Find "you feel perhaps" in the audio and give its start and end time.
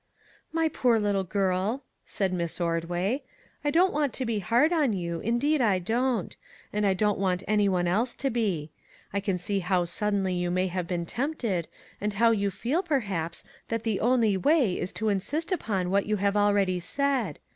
12.31-13.43